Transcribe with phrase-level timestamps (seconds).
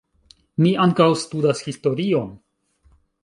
[0.63, 2.33] Mi ankaŭ studas historion.